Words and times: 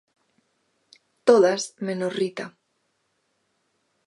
Todas 1.27 1.61
menos 1.87 2.11
Rita. 2.19 2.45